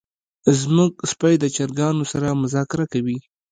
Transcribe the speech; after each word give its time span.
زمونږ 0.59 0.93
سپی 1.11 1.33
د 1.39 1.45
چرګانو 1.55 2.03
سره 2.11 2.27
مذاکره 2.43 2.85
کوي. 2.93 3.17